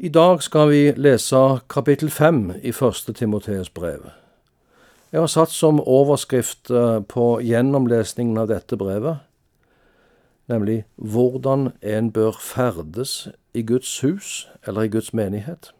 [0.00, 4.04] I dag skal vi lese kapittel fem i første Timoteus brev.
[5.12, 9.24] Jeg har satt som overskrift eh, på gjennomlesningen av dette brevet,
[10.46, 15.72] nemlig hvordan en bør ferdes i Guds hus eller i Guds menighet.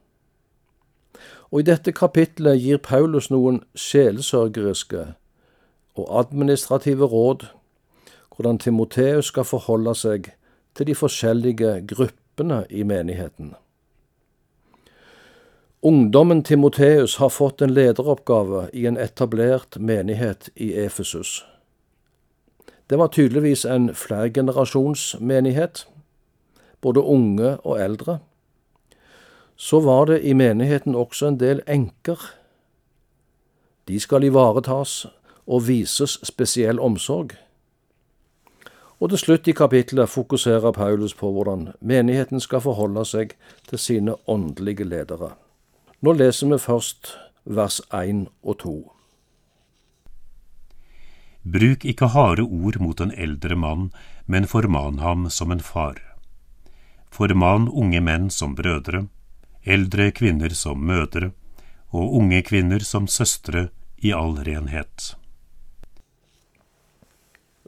[1.52, 5.04] Og I dette kapitlet gir Paulus noen sjelesørgeriske
[5.94, 7.46] og administrative råd
[8.34, 10.32] hvordan Timoteus skal forholde seg
[10.74, 13.54] til de forskjellige gruppene i menigheten.
[15.80, 21.44] Ungdommen Timoteus har fått en lederoppgave i en etablert menighet i Efesus.
[22.86, 25.86] Det var tydeligvis en flergenerasjonsmenighet,
[26.80, 28.18] både unge og eldre.
[29.56, 32.18] Så var det i menigheten også en del enker.
[33.88, 35.06] De skal ivaretas
[35.46, 37.38] og vises spesiell omsorg.
[38.98, 43.38] Og til slutt i kapittelet fokuserer Paulus på hvordan menigheten skal forholde seg
[43.68, 45.36] til sine åndelige ledere.
[45.98, 47.08] Nå leser vi først
[47.42, 48.72] vers 1 og 2.
[51.42, 53.88] Bruk ikke harde ord mot en eldre mann,
[54.26, 55.98] men forman ham som en far.
[57.10, 59.08] Forman unge menn som brødre,
[59.66, 61.32] eldre kvinner som mødre,
[61.90, 63.68] og unge kvinner som søstre
[63.98, 65.16] i all renhet.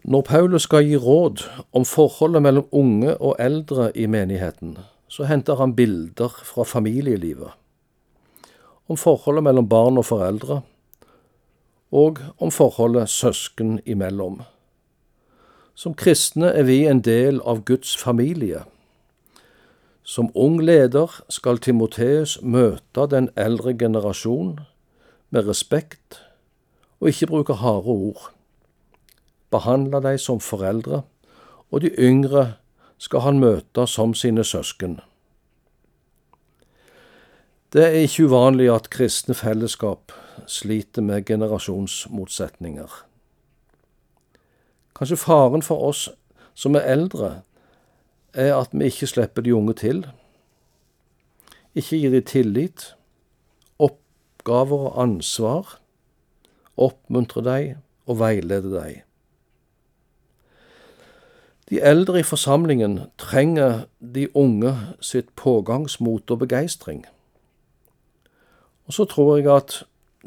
[0.04, 1.42] Når Paulus skal gi råd
[1.74, 4.76] om forholdet mellom unge og eldre i menigheten,
[5.10, 7.58] så henter han bilder fra familielivet
[8.90, 10.60] om forholdet mellom barn og foreldre,
[11.94, 14.40] og om forholdet søsken imellom.
[15.74, 18.64] Som kristne er vi en del av Guds familie.
[20.02, 24.58] Som ung leder skal Timoteus møte den eldre generasjon
[25.30, 26.18] med respekt
[27.00, 28.30] og ikke bruke harde ord.
[29.50, 31.02] Behandle dem som foreldre,
[31.70, 32.56] og de yngre
[32.98, 34.98] skal han møte som sine søsken.
[37.72, 40.10] Det er ikke uvanlig at kristne fellesskap
[40.50, 42.90] sliter med generasjonsmotsetninger.
[44.98, 46.08] Kanskje faren for oss
[46.54, 47.28] som er eldre,
[48.34, 50.00] er at vi ikke slipper de unge til,
[51.74, 52.88] ikke gir de tillit,
[53.78, 55.78] oppgaver og ansvar,
[56.76, 58.98] oppmuntrer dem og veileder dem.
[61.70, 67.06] De eldre i forsamlingen trenger de unge sitt pågangsmot og begeistring.
[68.90, 69.74] Og så tror jeg at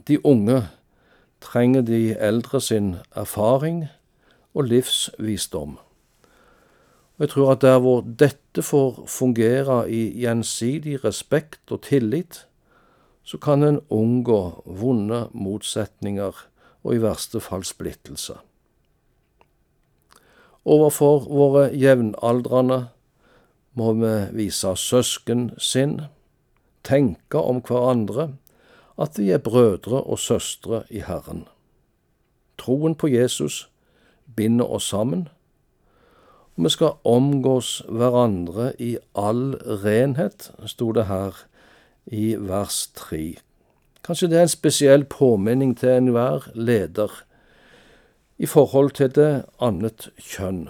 [0.08, 0.62] de unge
[1.44, 3.90] trenger de eldre sin erfaring
[4.56, 5.74] og livsvisdom.
[7.18, 12.46] Og jeg tror at der hvor dette får fungere i gjensidig respekt og tillit,
[13.24, 16.32] så kan en unngå vonde motsetninger
[16.84, 18.38] og i verste fall splittelse.
[20.66, 22.86] Overfor våre jevnaldrende
[23.74, 26.00] må vi vise søskensinn,
[26.84, 28.30] tenke om hverandre,
[28.98, 31.48] at vi er brødre og søstre i Herren.
[32.58, 33.70] Troen på Jesus
[34.36, 35.28] binder oss sammen,
[36.56, 41.46] og vi skal omgås hverandre i all renhet, sto det her
[42.06, 43.38] i vers tre.
[44.04, 47.24] Kanskje det er en spesiell påminning til enhver leder
[48.38, 50.68] i forhold til det annet kjønn.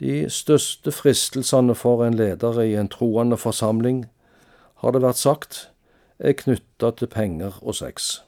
[0.00, 4.06] De største fristelsene for en leder i en troende forsamling,
[4.82, 5.70] har det vært sagt,
[6.18, 8.20] er knytta til penger og sex.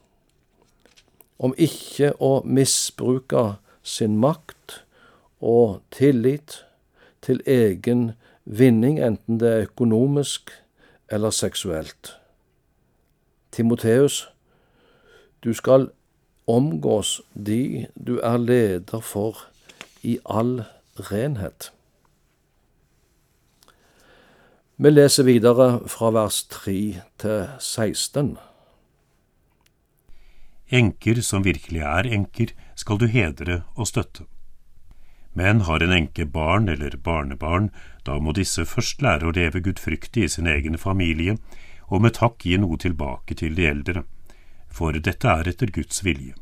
[1.39, 4.83] Om ikke å misbruke sin makt
[5.41, 6.61] og tillit
[7.25, 8.13] til egen
[8.45, 10.53] vinning, enten det er økonomisk
[11.11, 12.17] eller seksuelt.
[13.53, 14.29] Timoteus,
[15.45, 15.91] du skal
[16.47, 19.47] omgås de du er leder for
[20.03, 20.63] i all
[21.11, 21.73] renhet.
[24.83, 26.73] Vi leser videre fra vers 3
[27.21, 28.31] til 16.
[30.73, 34.25] Enker som virkelig er enker, skal du hedre og støtte.
[35.37, 37.69] Men har en enke barn eller barnebarn,
[38.09, 41.35] da må disse først lære å leve gudfryktig i sin egen familie,
[41.93, 44.05] og med takk gi noe tilbake til de eldre,
[44.73, 46.33] for dette er etter Guds vilje.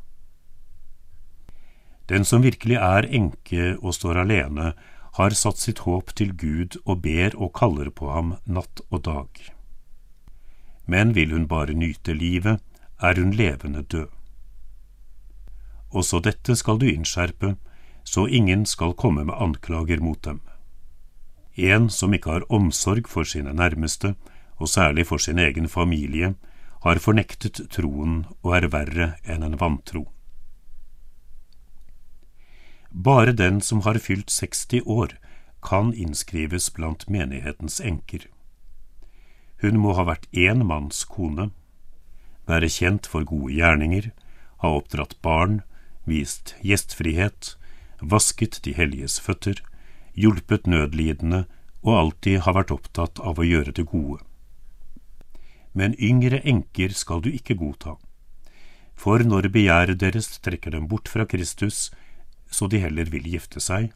[2.07, 4.77] Den som virkelig er enke og står alene,
[5.19, 9.29] har satt sitt håp til Gud og ber og kaller på ham natt og dag.
[10.87, 12.63] Men vil hun bare nyte livet,
[13.03, 14.09] er hun levende død.
[15.91, 17.57] Også dette skal du innskjerpe,
[18.05, 20.41] så ingen skal komme med anklager mot dem.
[21.57, 24.15] En som ikke har omsorg for sine nærmeste,
[24.57, 26.35] og særlig for sin egen familie,
[26.83, 30.07] har fornektet troen og er verre enn en vantro.
[32.99, 35.13] Bare den som har fylt 60 år,
[35.63, 38.25] kan innskrives blant menighetens enker.
[39.63, 41.53] Hun må ha vært én manns kone,
[42.51, 44.11] være kjent for gode gjerninger,
[44.65, 45.61] ha oppdratt barn,
[46.11, 47.53] vist gjestfrihet,
[48.03, 49.63] vasket de helliges føtter,
[50.19, 51.45] hjulpet nødlidende
[51.87, 54.19] og alltid ha vært opptatt av å gjøre det gode.
[55.71, 57.95] Men yngre enker skal du ikke godta,
[58.99, 61.93] for når begjæret deres trekker dem bort fra Kristus,
[62.51, 63.93] så de heller vil gifte seg,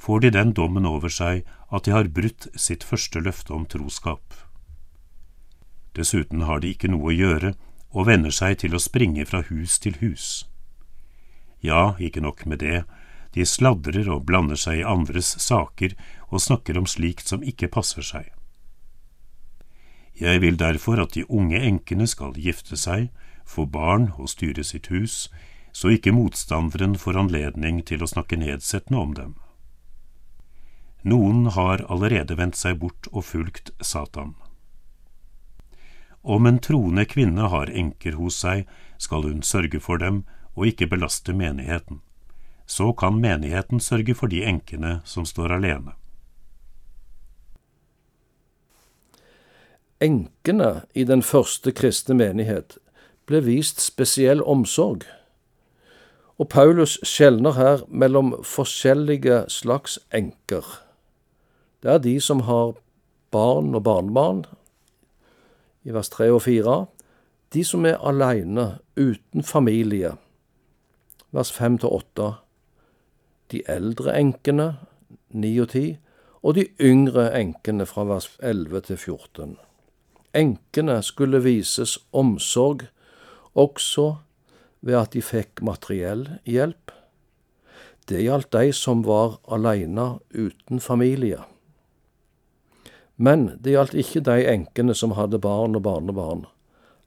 [0.00, 4.34] får de den dommen over seg at de har brutt sitt første løfte om troskap.
[5.94, 7.54] Dessuten har de ikke noe å gjøre
[7.90, 10.46] og venner seg til å springe fra hus til hus.
[11.60, 12.84] Ja, ikke nok med det,
[13.34, 15.94] de sladrer og blander seg i andres saker
[16.30, 18.30] og snakker om slikt som ikke passer seg.
[20.20, 23.08] Jeg vil derfor at de unge enkene skal gifte seg,
[23.46, 25.28] få barn og styre sitt hus,
[25.72, 29.34] så ikke motstanderen får anledning til å snakke nedsettende om dem.
[31.02, 34.34] Noen har allerede vendt seg bort og fulgt Satan.
[36.22, 38.66] Om en troende kvinne har enker hos seg,
[38.98, 42.02] skal hun sørge for dem og ikke belaste menigheten.
[42.66, 45.96] Så kan menigheten sørge for de enkene som står alene.
[50.00, 52.76] Enkene i den første kristne menighet
[53.28, 55.04] ble vist spesiell omsorg.
[56.40, 60.64] Og Paulus skjelner her mellom forskjellige slags enker.
[61.82, 62.78] Det er de som har
[63.30, 64.44] barn og barnebarn,
[65.84, 66.76] i vers 3 og 4.
[67.52, 70.14] De som er aleine, uten familie,
[71.30, 72.30] vers 5 til 8.
[73.52, 74.76] De eldre enkene,
[75.28, 75.98] 9 og 10,
[76.42, 79.56] og de yngre enkene fra vers 11 til 14.
[80.34, 82.86] Enkene skulle vises omsorg
[83.54, 84.14] også
[84.80, 86.92] ved at de fikk materiell hjelp.
[88.08, 91.42] Det gjaldt de som var aleine uten familie.
[93.16, 96.46] Men det gjaldt ikke de enkene som hadde barn og barnebarn.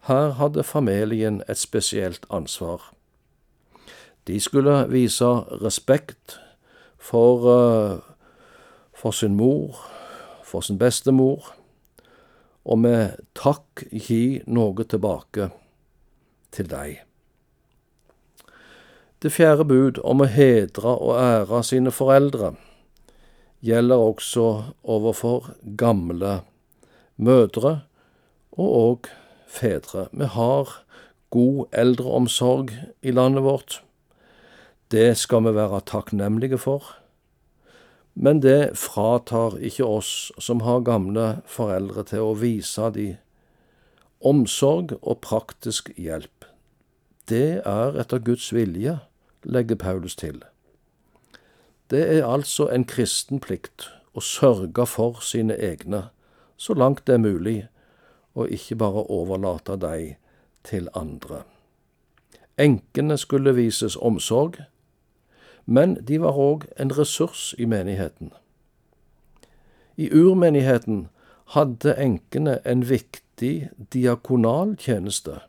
[0.08, 2.92] Her hadde familien et spesielt ansvar.
[4.28, 5.26] De skulle vise
[5.64, 6.38] respekt
[6.98, 8.00] for, uh,
[8.94, 9.80] for sin mor,
[10.44, 11.56] for sin bestemor,
[12.66, 15.50] og med takk gi noe tilbake
[16.52, 17.02] til deg.
[19.24, 22.50] Det fjerde bud om å hedre og ære sine foreldre
[23.64, 24.48] gjelder også
[24.84, 25.46] overfor
[25.80, 26.42] gamle
[27.16, 27.72] mødre
[28.58, 29.08] og òg
[29.48, 30.10] fedre.
[30.12, 30.74] Vi har
[31.32, 33.78] god eldreomsorg i landet vårt.
[34.92, 36.84] Det skal vi være takknemlige for.
[38.14, 43.08] Men det fratar ikke oss som har gamle foreldre, til å vise de
[44.20, 46.44] omsorg og praktisk hjelp.
[47.32, 49.00] Det er etter Guds vilje,
[49.44, 50.44] legger Paulus til.
[51.90, 56.08] Det er altså en kristen plikt å sørge for sine egne,
[56.58, 57.68] så langt det er mulig,
[58.34, 60.16] og ikke bare overlate dem
[60.64, 61.44] til andre.
[62.58, 64.58] Enkene skulle vises omsorg,
[65.66, 68.32] men de var òg en ressurs i menigheten.
[69.98, 71.08] I urmenigheten
[71.54, 75.40] hadde enkene en viktig diakonal tjeneste.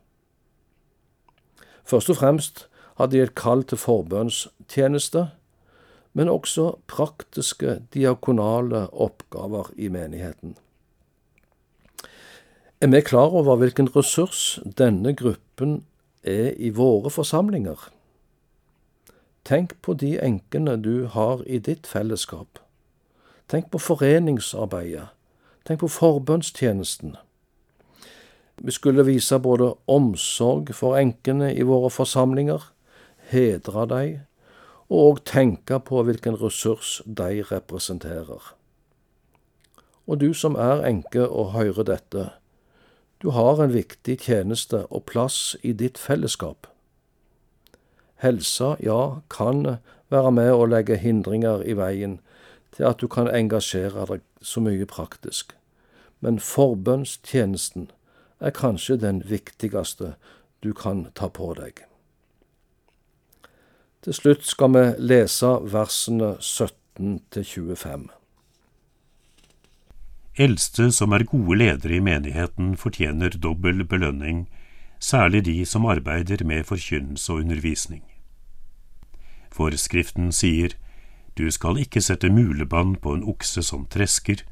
[1.85, 2.69] Først og fremst
[2.99, 5.29] hadde de et kall til forbønnstjeneste,
[6.15, 10.57] men også praktiske diakonale oppgaver i menigheten.
[12.81, 15.85] Er vi klar over hvilken ressurs denne gruppen
[16.23, 17.89] er i våre forsamlinger?
[19.45, 22.59] Tenk på de enkene du har i ditt fellesskap.
[23.49, 25.09] Tenk på foreningsarbeidet.
[25.65, 27.17] Tenk på forbønnstjenesten.
[28.57, 32.71] Vi skulle vise både omsorg for enkene i våre forsamlinger,
[33.31, 34.21] hedre dem,
[34.93, 38.53] og tenke på hvilken ressurs de representerer.
[40.07, 42.29] Og du som er enke og hører dette,
[43.23, 46.67] du har en viktig tjeneste og plass i ditt fellesskap.
[48.21, 49.79] Helsa, ja, kan
[50.13, 52.19] være med å legge hindringer i veien
[52.77, 55.55] til at du kan engasjere deg så mye praktisk,
[56.21, 57.89] men forbønnstjenesten
[58.45, 60.15] er kanskje den viktigste
[60.61, 61.85] du kan ta på deg.
[64.05, 68.03] Til slutt skal vi lese versene 17 til 25.
[70.37, 74.43] Eldste som er gode ledere i menigheten, fortjener dobbel belønning,
[75.01, 78.03] særlig de som arbeider med forkynnelse og undervisning.
[79.53, 80.77] Forskriften sier
[81.39, 84.45] du skal ikke sette mulebånd på en okse som tresker,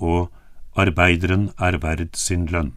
[0.00, 0.32] og
[0.80, 2.72] arbeideren er verd sin lønn.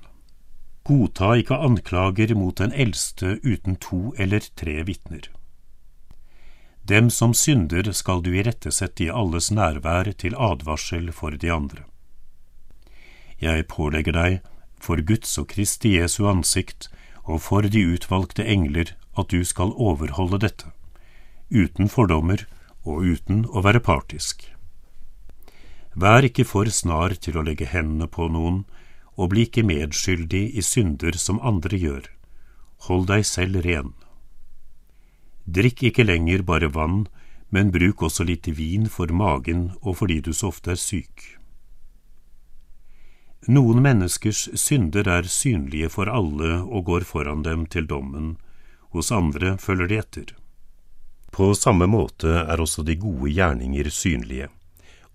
[0.84, 5.32] Godta ikke anklager mot den eldste uten to eller tre vitner.
[6.88, 11.84] Dem som synder skal du irettesette i alles nærvær til advarsel for de andre.
[13.44, 14.38] Jeg pålegger deg,
[14.80, 16.88] for Guds og Kristi Jesu ansikt,
[17.26, 20.72] og for de utvalgte engler, at du skal overholde dette,
[21.52, 22.46] uten fordommer
[22.86, 24.48] og uten å være partisk.
[25.92, 28.64] Vær ikke for snar til å legge hendene på noen,
[29.18, 32.04] og bli ikke medskyldig i synder som andre gjør.
[32.88, 33.96] Hold deg selv ren.
[35.48, 37.06] Drikk ikke lenger bare vann,
[37.50, 41.24] men bruk også litt vin for magen og fordi du så ofte er syk.
[43.48, 48.36] Noen menneskers synder er synlige for alle og går foran dem til dommen,
[48.92, 50.36] hos andre følger de etter.
[51.32, 54.50] På samme måte er også de gode gjerninger synlige,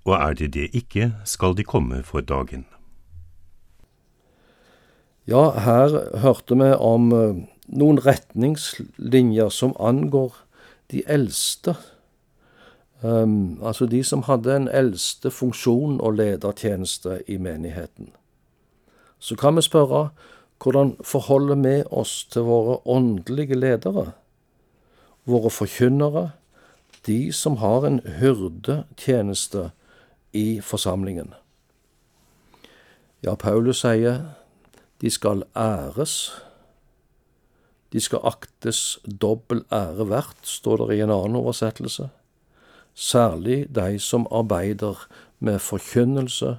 [0.08, 2.64] og er de det ikke, skal de komme for dagen.
[5.28, 5.92] Ja, her
[6.24, 10.34] hørte vi om eh, noen retningslinjer som angår
[10.92, 11.74] de eldste.
[13.02, 18.12] Um, altså de som hadde en eldste funksjon og ledertjeneste i menigheten.
[19.18, 20.08] Så kan vi spørre
[20.62, 24.12] hvordan forholder vi oss til våre åndelige ledere,
[25.24, 26.30] våre forkynnere,
[27.06, 29.70] de som har en hyrdetjeneste
[30.32, 31.34] i forsamlingen?
[33.22, 34.22] Ja, Paulus sier
[35.00, 36.30] de skal æres.
[37.92, 42.08] De skal aktes dobbel ære verdt, står det i en annen oversettelse.
[42.94, 45.06] Særlig de som arbeider
[45.38, 46.56] med forkynnelse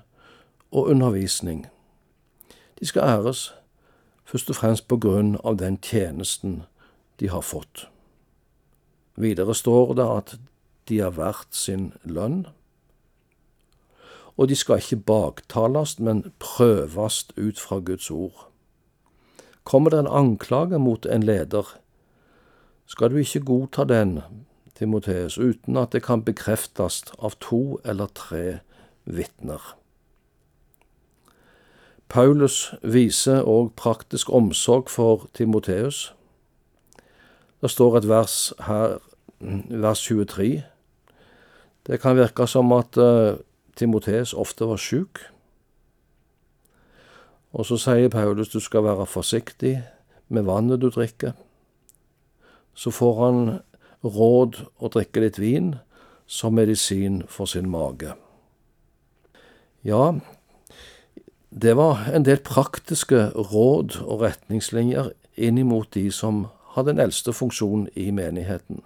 [0.72, 1.68] og undervisning.
[2.80, 3.54] De skal æres
[4.26, 6.64] først og fremst på grunn av den tjenesten
[7.20, 7.88] de har fått.
[9.16, 10.36] Videre står det at
[10.90, 12.48] de er verdt sin lønn.
[14.38, 18.50] Og de skal ikke baktales, men prøves ut fra Guds ord.
[19.64, 21.78] Kommer det en anklage mot en leder,
[22.86, 24.20] skal du ikke godta den,
[24.76, 28.60] Timoteus, uten at det kan bekreftes av to eller tre
[29.06, 29.62] vitner.
[32.10, 36.12] Paulus viser òg praktisk omsorg for Timoteus.
[37.62, 39.00] Det står et vers her,
[39.70, 40.64] vers 23.
[41.88, 43.40] Det kan virke som at uh,
[43.76, 45.24] Timoteus ofte var sjuk.
[47.54, 49.76] Og så sier Paulus du skal være forsiktig
[50.34, 51.34] med vannet du drikker.
[52.74, 53.42] Så får han
[54.04, 55.76] råd å drikke litt vin
[56.26, 58.16] som medisin for sin mage.
[59.86, 60.16] Ja,
[61.54, 67.34] det var en del praktiske råd og retningslinjer inn imot de som hadde den eldste
[67.36, 68.82] funksjonen i menigheten.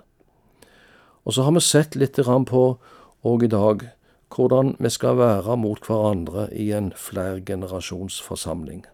[1.23, 2.63] Og så har vi sett litt på
[3.23, 3.87] òg i dag
[4.35, 8.85] hvordan vi skal være mot hverandre i en flergenerasjonsforsamling.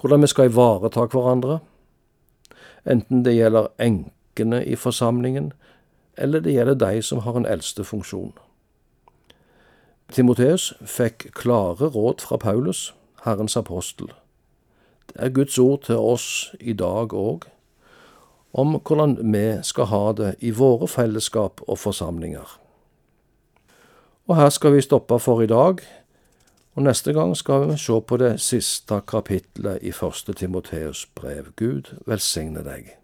[0.00, 1.58] Hvordan vi skal ivareta hverandre,
[2.86, 5.52] enten det gjelder enkene i forsamlingen,
[6.16, 8.32] eller det gjelder de som har en eldste funksjon.
[10.12, 14.12] Timoteus fikk klare råd fra Paulus, Herrens apostel.
[15.08, 17.46] Det er Guds ord til oss i dag òg,
[18.52, 22.61] om hvordan vi skal ha det i våre fellesskap og forsamlinger.
[24.28, 25.82] Og her skal vi stoppe for i dag,
[26.74, 31.52] og neste gang skal vi se på det siste kapitlet i første Timoteus brev.
[31.56, 33.01] Gud velsigne deg.